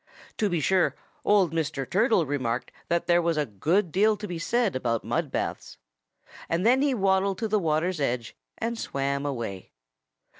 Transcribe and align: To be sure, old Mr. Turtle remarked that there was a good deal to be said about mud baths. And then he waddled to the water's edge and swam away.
To 0.37 0.49
be 0.49 0.59
sure, 0.59 0.95
old 1.23 1.53
Mr. 1.53 1.87
Turtle 1.87 2.25
remarked 2.25 2.71
that 2.87 3.05
there 3.05 3.21
was 3.21 3.37
a 3.37 3.45
good 3.45 3.91
deal 3.91 4.17
to 4.17 4.27
be 4.27 4.39
said 4.39 4.75
about 4.75 5.03
mud 5.03 5.29
baths. 5.31 5.77
And 6.49 6.65
then 6.65 6.81
he 6.81 6.95
waddled 6.95 7.37
to 7.37 7.47
the 7.47 7.59
water's 7.59 7.99
edge 7.99 8.35
and 8.57 8.79
swam 8.79 9.27
away. 9.27 9.73